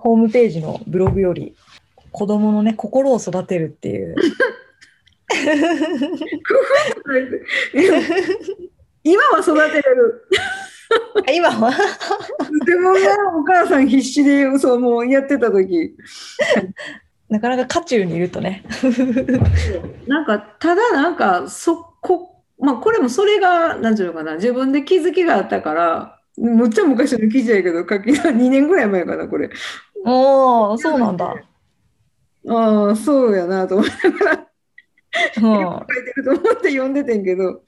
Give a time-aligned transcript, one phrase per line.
[0.00, 1.54] ホームページのブログより
[2.10, 4.14] 子供のね心を育てるっていう。
[9.04, 10.28] 今は育てれる。
[11.32, 11.70] 今は？
[12.66, 13.00] でもね、
[13.38, 15.94] お母さん必死でそうもうやってた時。
[17.28, 18.64] なかなか渦中にいるとね。
[20.06, 24.34] なんかただなんかそこまあこれもそれがなんていうのかな。
[24.34, 29.50] 自分で気づきがあったからむっちゃ昔の記事やけど書き2年ぐらい前かなこれ
[30.04, 31.34] おおそうなんだ、
[32.48, 34.46] ああそうやなと思いながら。
[35.36, 37.62] うん、書いてると思って読んでてんけど。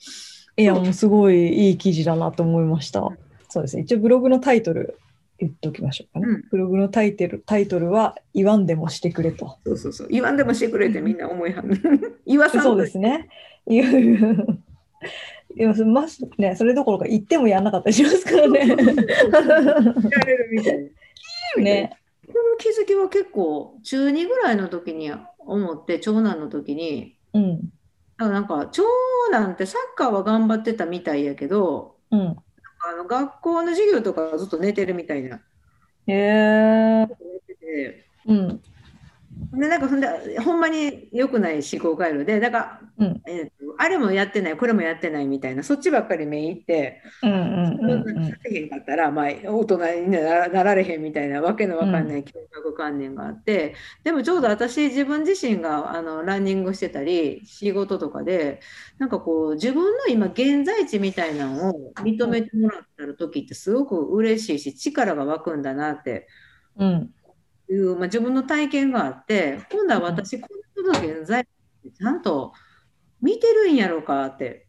[0.56, 3.08] いやもうすごいいい記事だなと思いました。
[3.48, 3.82] そうですね。
[3.82, 4.98] 一応ブログのタイトル
[5.38, 6.44] 言っておきましょうかね、うん。
[6.50, 9.58] ブログのタイトルタイトルは「言わんでもしてくれ」と。
[9.64, 10.08] そうそうそう。
[10.08, 11.70] 言わんでもしてくれてみんな思いはん。
[12.26, 13.28] 言わさんそうですね。
[13.66, 16.06] いやま
[16.38, 18.76] ね、それどころか言ってもやんなかったりしますからね。
[21.58, 21.90] ね
[22.26, 27.72] この気づきは結構中2ぐらいの時に思って長男の時にうん。
[28.18, 28.84] あなんか長
[29.32, 32.36] 男ってサッカーは頑張ってたみたいやけどうん。
[32.84, 35.40] あの学校の授業とかずっと寝てるみたいな。
[36.06, 37.06] へえ
[37.60, 38.62] でうん
[39.52, 43.22] でなんかほんでほんまに良くない思考回路でだから、うん。
[43.26, 47.38] えーとあれもやってないこれもやってないみたいなそっちばっかり目いってうんうん
[47.80, 48.30] うんうん。
[48.30, 58.60] させへんかったら、まあ、大人にならなられへんみたいなわけのわかんない教育観念があって、でもちょうど私自分自身があのランニングしてたり仕事とかで
[58.98, 66.28] なんかこう自分の今現在地みたいなのを認めてもらった時ってすごく嬉しいし力が湧くんだなって
[66.76, 67.10] うん
[67.72, 72.52] いう、まあ、自分の体験があって今度は私この人の現在ちゃんと
[73.20, 74.66] 見てるんやろうかって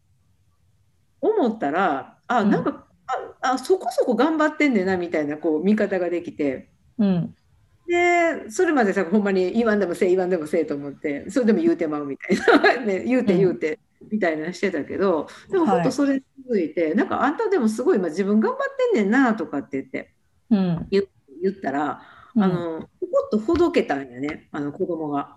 [1.20, 2.50] 思ったらあうん。
[2.50, 2.86] なんか、
[3.42, 6.70] ああそこそこ頑張ってんねんなみたいなこう見方ができて。
[6.98, 7.34] うん。
[7.86, 13.78] でそれまでさほんまに言わんでもせえ言わんでもせえと思ってそれでも言うてまうみたいな、 ね、言うて言うて、
[14.10, 15.74] みたいなしてたけどでもはい。
[15.76, 18.58] 本当それに続いて、なんかあんたでもすごい今自分頑張っ
[18.92, 20.14] てんねんなとかって言って
[20.50, 20.86] うん。
[20.90, 22.00] 言ったら、
[22.36, 25.36] あのポコッとほどけたんやねあの子供が。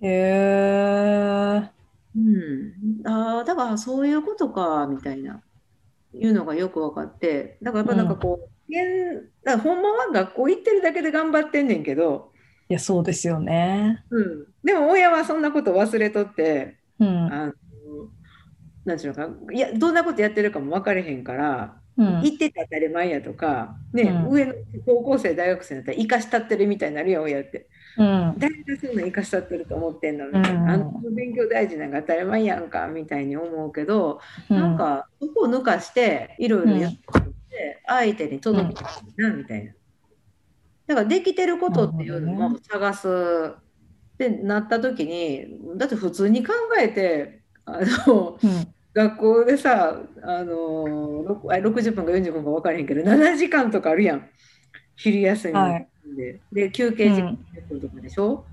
[0.00, 1.70] へえ
[2.16, 5.42] うん、ああだからそういうことかみたいな
[6.14, 7.58] いうのがよく分かって。
[7.62, 12.32] だからやっぱなんかこう、現だからほんまは学校行ってるだけで頑張ってんねんけど、
[12.68, 14.04] いやそうですよね。
[14.10, 17.32] うん、でも親はそんなこと忘れとってうん。
[17.32, 17.52] あの
[18.84, 22.22] なんていうのかいやどんなことやってるかも分かれへんから、うん。
[22.22, 24.30] 行ってて当たり前やとか、ねうん。
[24.30, 24.54] 上の
[24.86, 27.68] 高校生大学生だったら生かしたってるみたいになるやん親って。
[27.98, 28.34] うん。
[28.38, 34.56] 誰がそんな生かしたってると思ってんのみたいうんな、あの勉強大事なんか当たり前やんかみたいに思うけど、うん。
[34.56, 38.84] なんかそこを抜かしていろいろやって相手に届けたい
[39.16, 39.72] なみたいな。
[40.86, 43.08] だからできてることっていうのなるほも探す。
[43.08, 45.46] ってなった時に
[45.78, 54.28] だって普通に考えてあのうん学校でさあのろあ60分か40分か分からへんけど7時間とかあるやん。
[54.96, 55.88] 昼休みはい。
[56.16, 58.44] で,、で休憩時間10分とかでしょ、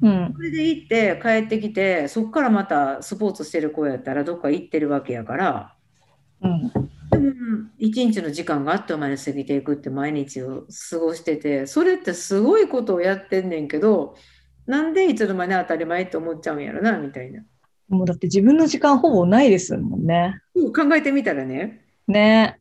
[0.00, 0.32] うん。
[0.34, 5.74] それで行って帰ってきてそこからまたスポーツしてる子やったらどっか行ってるわけやから。
[6.42, 6.70] うん。
[7.10, 14.16] でも一日の時間があっという間に過ぎていくって毎日を過ごしててそれってすごいことをやってんねんけど
[14.66, 17.42] なんでいつの間に当たり前って思っちゃうんやろなみたいな。
[17.92, 20.40] もうだって自分の時間ほぼないですもんね。
[20.54, 21.84] うん考えてみたらね。
[22.08, 22.58] ね。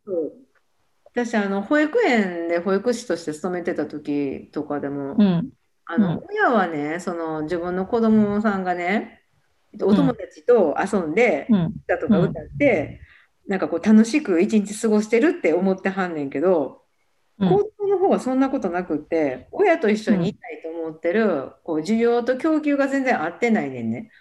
[1.13, 5.49] 私あの保育園で保育士として勤めてた時とかでも、うん。
[5.85, 6.23] あのうん。
[6.29, 9.21] 親はねその自分の子供さんがね
[9.81, 11.73] お友達と遊んで、うん。
[11.85, 12.99] 歌とか歌って、
[13.47, 16.81] なんかこう楽しく一日過ごしてるって思ってはんねんけど、
[17.39, 17.49] うん。
[17.49, 24.11] 子供の方はそんなことなくって親と一緒にいたいと思ってる、こう需要と供給が全然合ってないねんね。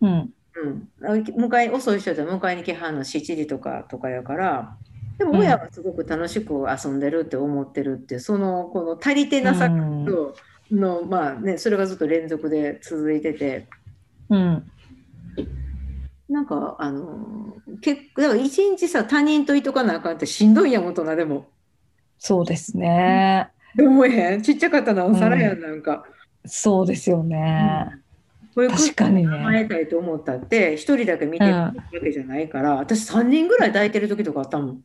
[0.00, 0.34] うん。
[0.56, 4.76] うん、あ迎え遅い人で迎えに来はんの7時とかとかやから
[5.18, 10.06] でも親はすごく楽しく遊んでるって思ってるってそのこの足りてなさうん。
[10.06, 10.36] と
[10.70, 13.66] の、まあねそれがずっと連続で続いてて。
[14.30, 14.70] うん。
[16.28, 21.48] なんかあの結構だから一日さ他人といとかなあかんってしんどいやん大人でも。
[22.18, 23.50] そうですね。
[23.78, 24.42] 思えへん？
[24.42, 26.04] ちっちゃかったなおさらやん、なんか。
[26.46, 27.88] そうですよね。
[27.88, 28.00] こうい
[28.56, 34.84] う確かにね甘えたいと思ったって、一人だけ見てるわけじゃないから、私3人ぐらい抱いてる時とかあったもん。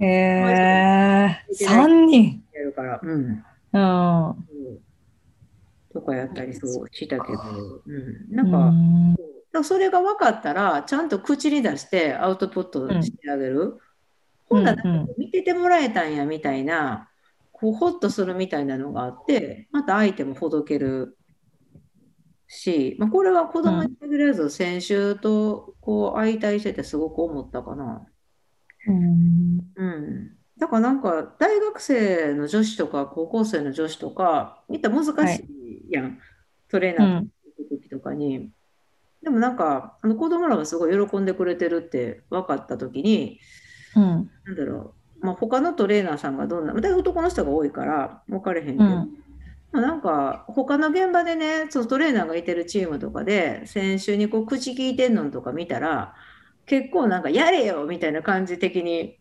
[0.00, 2.44] へえ、3人？
[2.52, 3.00] やるから。
[3.02, 3.44] うん。
[3.72, 4.80] うん。
[5.92, 7.38] とかやったりそうしたけど、
[7.84, 8.36] うん。
[8.36, 9.16] なんか、うん
[9.64, 13.78] それが分かったら、ちゃんと口に出してアウトプットしてあげる。
[14.46, 17.08] ほんならなんか見ててもらえたんやみたいな、
[17.50, 21.17] こうホッとするみたいなのがあって、また相手もほどける
[22.58, 28.06] し、まあ、これは子供に限らず、先週とこう相対しててすごく思ったかな。
[28.88, 30.30] うんうん。
[30.58, 35.44] だからなんか大学生の女子とか高校生の女子とか、見たら難し
[35.88, 36.18] いやん。
[36.68, 38.50] トレーナーとか行く時とかに。
[39.22, 43.40] でもなんか、あの子供らがすごい喜んでくれてるって分かった時に、
[43.96, 44.30] うん。
[44.44, 49.06] なんだろう、まあ、他のトレーナーさんがどんな、大体男の人が多いから分かれへんけど、うんまあ、
[49.72, 56.14] なんか他の現場でね、そのトレーナーがいてるチームとかで、先週にこう口聞いてんのとか見たら、
[56.66, 59.18] 結構なんかやれよみたいな感じ的に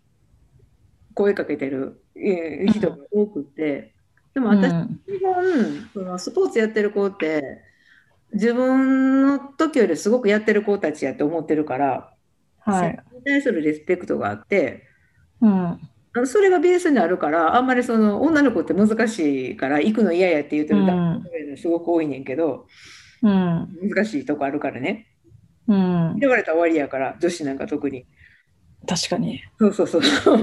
[1.13, 3.93] 声かけてるえー人が多くって、
[4.33, 7.63] でも私、うん基本そのスポーツやってる子って、
[8.33, 12.13] 自分の時よりすごくやってる子たちやって思ってるから、
[12.59, 12.99] はい。
[13.09, 14.83] それに対するリスペクトがあって、
[15.41, 15.79] うん。
[16.13, 22.67] あのそれがベースにあるから、あんまりその女の子って難しいから、行くの嫌やって言ってる男性すごく多いねんけど、
[23.21, 23.69] うん。
[23.81, 25.07] 難しいとこあるからね。
[25.67, 26.17] うん。
[26.19, 28.07] 言われたら終わりやから、女子なんか特に。
[28.87, 29.41] 確かに。
[29.59, 30.01] そうそうそう。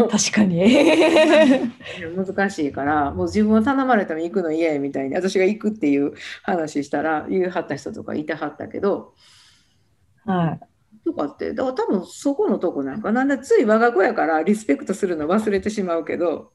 [0.09, 0.61] 確かに。
[2.17, 6.13] 難しいから、もう自分は頼まれても行くの嫌やみたいに、私が行くっていう
[6.43, 9.15] 話したら、言うはった人とかいてはったけど、
[10.25, 10.74] はい。
[11.05, 13.25] とかって、だから多分そこのとこなんかな。
[13.25, 16.53] なんだつい我が子やからリスペクトするの忘れてしまうけど、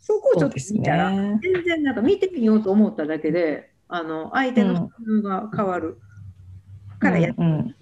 [0.00, 1.38] そこをちょっとそうです見たら、ね。
[1.42, 4.88] 全然なんか見てみようと思っただけで、あの相手の反
[5.20, 5.98] 応が変わる
[6.98, 7.74] からやってうんうん。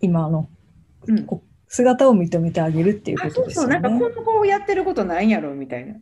[0.00, 0.48] 今の
[1.06, 1.12] う
[1.68, 3.80] 姿を認めてあげるっていうあことそうそう、ですよね。
[3.80, 5.94] なんかこの子やってることないんやろみたいな。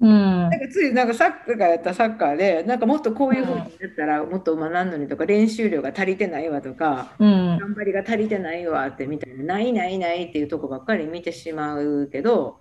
[0.00, 0.10] うん。
[0.10, 7.58] なんかついなんかサッカーやったらサッカーで、なんかもっとこういうふうにやったらもっと学んのにとか、練習量が足りてないわとか、うん。
[7.58, 12.60] 頑張りが足りてないわってみたいな、ないないないっていうとこばっかり見てしまうけど、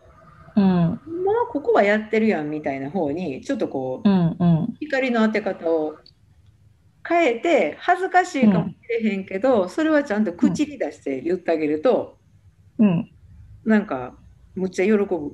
[0.55, 0.63] うん。
[0.63, 0.99] まあ
[1.51, 4.75] ここはやってるやんみたいな方に、ちょっとこう、うんうん。
[4.79, 5.95] 光の当て方を
[7.07, 12.17] 変えて、恥ずかしいかもしれへんけど、それはちゃんと口に出して言ってあげると、
[12.79, 13.11] うん。
[13.65, 14.17] なんか、
[14.55, 15.33] むっちゃ喜ぶ。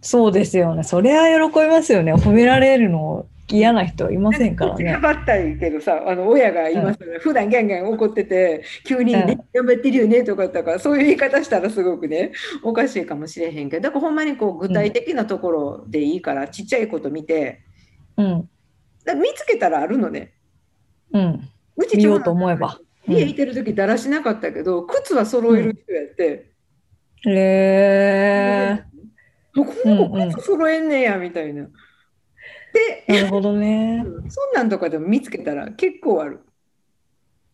[0.00, 0.84] そうですよね。
[0.84, 2.14] そりゃ喜びますよね。
[2.14, 5.00] 褒められるの嫌な人はいませんからね頑。
[5.00, 12.32] 張ったいけどさ、あの親が言いますよね、普段ギャンギャン怒ってて、急にね、頑張ってるよねとか言ったから、そういう言い方したらすごくね、
[12.62, 17.62] おかしいかもしれへんけど、だからほんまにこう具体的なところでいいから、ちっちゃいこと見て、
[18.16, 18.48] うん
[19.04, 20.34] だ見つけたらあるのね。
[21.12, 22.78] うんうち見ようと思えば。
[23.06, 26.50] 家いてる時だらしなかったけど、靴は揃える人やって、
[27.26, 28.88] へえあ
[29.54, 31.68] この子靴揃えんねやみたいな。
[32.72, 34.04] で、なるほどね。
[34.28, 36.40] そんなんとかでも見つけたら結構ある。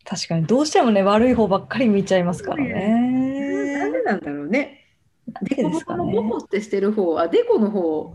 [0.03, 3.91] 確かにどうしてもね悪い方ばっかり見ちゃいますからなんね。
[3.91, 4.81] でなんだろうね。
[5.41, 6.05] でですかね。
[6.05, 8.13] のボコってしてる方、あ、デコの方、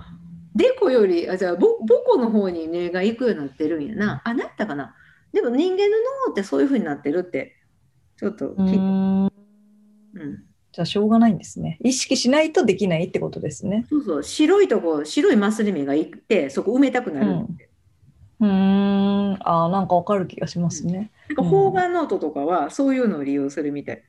[0.54, 4.22] デコより、あ、じゃあボ、ボコの方に目が行くようになってるんやな。
[4.24, 4.94] あ、なったかな。
[5.32, 5.96] でも人間の
[6.26, 7.56] 脳ってそういう風になってるって、
[8.16, 10.44] ちょっとう聞いうん。
[10.72, 11.78] じゃあしょうがないんですね。
[11.82, 13.86] 意識しないとできないってことですね。
[13.88, 17.70] そうそう、白いとこ、白いマスリ目が行って、そこ埋めたくなるって。
[18.40, 19.38] うーん。
[19.42, 21.10] ああ、なんかわかる気がしますね。
[21.28, 24.02] なんか方眼ノートとかはそういうのを利用するみたい。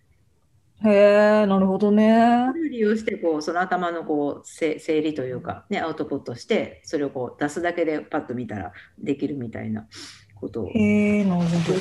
[0.84, 2.54] へえ、なるほどねそ。
[2.54, 9.88] れを利用してこうその頭のこうせ整理というか、ね、アウトプットしてそれをこう出すだけでパッと見たらできるみたいな
[10.36, 11.80] ことをへえ、なるほど。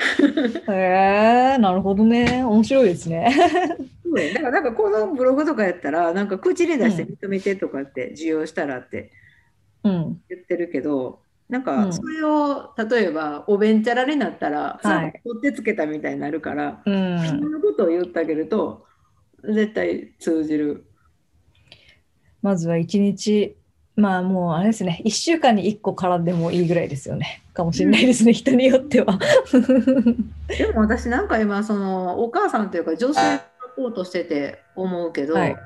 [0.68, 0.72] へ
[1.56, 2.44] え、なるほどね。
[2.44, 3.30] 面白いです ね。
[4.34, 9.12] だからなんかこのブログとかやったらなんか口に出して認めてとかって受容したらって
[9.82, 10.22] うん。
[10.28, 17.50] 言ってるけど、なんうんかそれを例えばおべんちゃらになったら、はい取ってつけたみたいになるから、うそん。
[17.50, 18.86] のことを言ってあげると
[19.44, 20.86] 絶対通じる。
[22.42, 23.58] まずは一日、
[24.00, 27.42] まあもうあれですね、一週間に一個からでもいいぐらいですよね。
[27.52, 29.18] かもしれないですね、人によっては。
[30.48, 33.44] でも私なんか今そのお母さんというか女性サ
[33.76, 35.56] ポートしてて思うけど、はい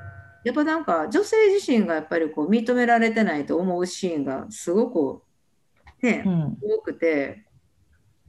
[0.45, 5.23] やっぱなんか女性自身がやっぱりこう認められてないと思うシーンがすごく
[6.03, 6.59] ね、うん。
[6.61, 7.47] 多くて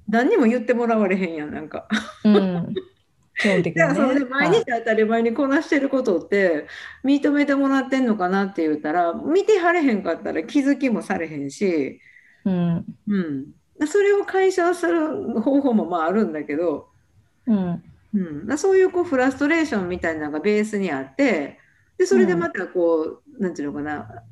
[0.07, 1.87] 何にも言ってもらわれへんやんなんか。
[2.23, 2.73] うん。
[3.37, 3.87] 基本的にね。
[3.87, 6.67] だからそれで毎はい日当たり前にこなしてることって
[7.03, 11.99] 認めてもらってんのかなって言ったら見てはれへんかったら気づきもされへんし、
[12.45, 12.85] うん。
[13.07, 16.87] うん、それを解消する方法もまああるんだけど、
[17.47, 17.83] うん。
[18.13, 21.59] うん、そういうこうフラストレーションみたいなのがベースにあって
[21.97, 24.23] でそれでまたこう、なんていうのかな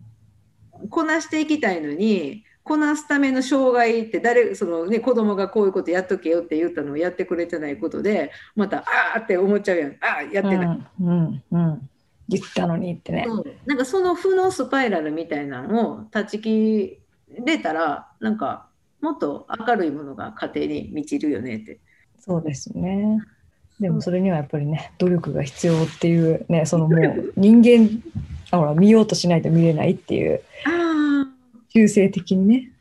[0.90, 8.84] こなしていきたいのにこなすための障害って誰その、ね、子供がこういうことやっとけよって言ったのをやってくれてないことでまたあ
[9.18, 10.88] あって思っちゃうやんああやってない。
[11.02, 11.08] うん。
[11.10, 11.44] うん。
[11.52, 11.90] うん。
[12.30, 13.26] 言ったのにってね。
[13.28, 17.00] そうなんかその負のスパイラルみたいなのを断ち切
[17.46, 18.68] れたらなんか
[19.02, 21.80] もっと明るいものが家庭に満ちるよねって。
[22.20, 23.20] そうですね。
[23.80, 28.02] でもそれにはやっぱりね、努力が必要っていうね、そのもう人間、
[28.52, 30.42] あほら、見ようとしないと見れないっていう、
[31.76, 32.72] あ中性的にね、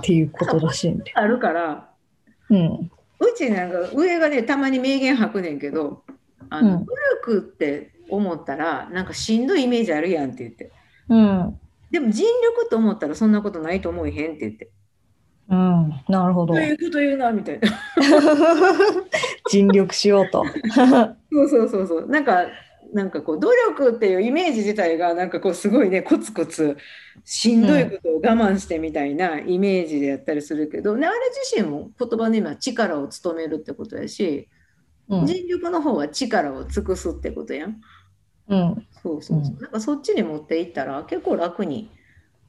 [0.00, 1.12] っていうことらしいんで。
[1.14, 1.88] あるから
[2.50, 2.90] うん。
[3.20, 6.04] うちなんか上がねたまに名言吐くねんけど
[6.50, 6.94] あの、うん努
[7.26, 10.72] 力って思ったらなんかしんどいイメージあるやんって言って
[11.08, 11.60] うん。
[11.90, 14.70] でも尽力と思ったらそんなことないと思えへんって言って
[15.50, 15.90] うん。
[16.08, 16.62] なるほどどう。
[16.62, 17.68] いうこと言うなみたいな
[19.50, 20.44] 尽力しようと。
[21.32, 22.46] そうそうそうそうなんか
[22.92, 26.76] なんかこう努力っていうイメージ自体がなんかこうすごいねコツコツ
[27.24, 31.18] しんどいことを我慢してみたいなイメージでやったりするけど、ね、あれ
[31.52, 34.48] 自身も言葉の意味は力を務めるってことやし、
[35.08, 35.26] うん。
[35.26, 37.80] 尽力の方は力を尽くすってことやん。
[38.48, 38.86] うん。
[39.02, 39.54] そうそうそう。
[39.54, 41.90] うんなんかそっちに持っていったら結構楽に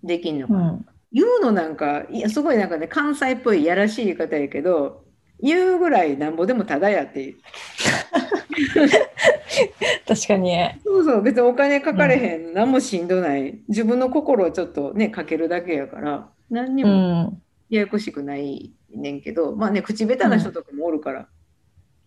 [0.03, 0.71] できんのかな。
[0.71, 0.85] うん。
[1.11, 5.05] 言うのなんかいやすごいなんかね関西っぽいやらしい言い方やけど
[5.41, 7.37] 言うぐらいなんぼでもただやっていう。
[10.07, 10.55] 確かに。
[10.83, 17.41] そうそう別にお金かかれへん、何もしんどない自分の心をちょっとねかけるだけやから何にうもん。
[17.69, 21.27] ややこしくないねんけど、まあね口下手な人とかもおるから、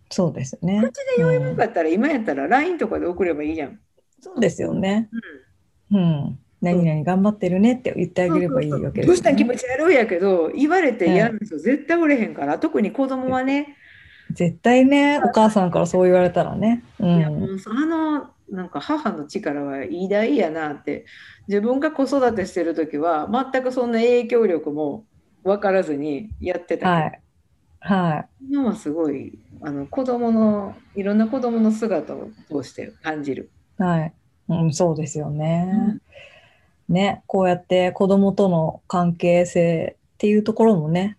[0.09, 0.81] そうですね。
[0.83, 3.79] 口で余裕なうんかったら今やったら LINE とかで送ればいいじゃん。
[4.19, 5.09] そうですよね。
[5.89, 6.39] うんうん。
[6.63, 9.05] 何々頑張ってるねって言ってあげればいいわけです、ね。
[9.07, 13.77] どうしたん気持ち悪いやけど言われて嫌な人絶対おれへんから、特に子供はね、
[14.31, 16.83] 絶対ね、お母さんからそう言われたらね。
[16.99, 17.05] う。
[17.05, 21.05] いやもうんあのなんか母の力は偉大やなって
[21.47, 25.05] 自分が子育てしてる時は全くそんな影響力も
[25.43, 27.21] 分からずにやってたはい。
[27.79, 33.51] は今はすごいあの子供のいろんな子供の姿を通して感じる。
[33.79, 33.83] い。
[33.83, 34.13] はい。
[34.49, 35.99] うん、そうですよね。
[36.93, 41.17] ね、こうやって子供との関係性っていうところもね、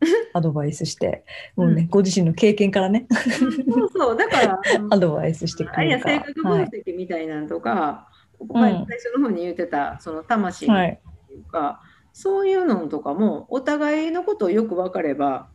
[0.32, 1.24] アドバイスして、
[1.56, 3.06] もうね、うんご自身の経験からね、
[3.38, 6.14] そうそうだから アドバイスしてくあるいれるから。
[6.16, 6.64] は性格分はい。
[6.66, 8.08] 析みたいなのとか、
[8.40, 11.00] ん前最初の方に言ってたその魂っはい。
[11.28, 11.80] ていうか、
[12.12, 15.48] そういうのとかもお互いのことをよく分かれば、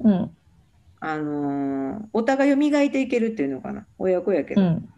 [0.00, 0.30] うん。
[1.00, 4.68] あのーお互いを磨いていけるっていうのかな親子やけど、うん。
[4.68, 4.88] うん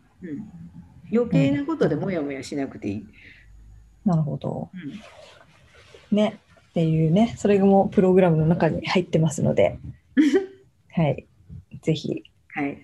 [1.12, 3.06] 余計なことでもやもやしなくていい。
[4.04, 4.70] なるほど。
[4.72, 5.00] うん
[6.16, 6.40] ね。
[6.70, 9.78] っていうね、それもプログラムの中に入ってますので、
[10.94, 11.26] はい。
[11.82, 12.22] ぜひ、
[12.54, 12.78] はい、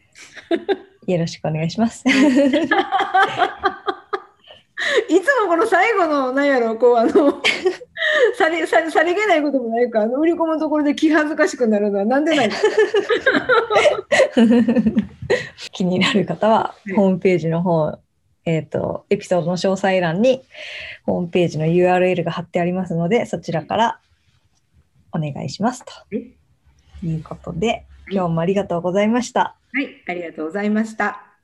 [1.06, 2.04] よろしくお願いします。
[5.08, 7.10] いつもこの最後の何やろこうあの
[8.36, 12.54] さりさりさりげないこともないかあの売り込むところで気恥ずかしくなるのはなんでないの
[15.72, 17.98] 気になる方は、はいホームページの方、
[18.46, 20.42] えっ、と、エピソードの詳細欄に、
[21.04, 24.00] ホームページの URL が貼ってありますので、そちらから
[25.12, 25.84] お願いします。
[25.84, 25.92] と
[27.04, 29.56] いうことで、今日もありがとうございました。
[29.72, 31.35] はい、ありがとうございました。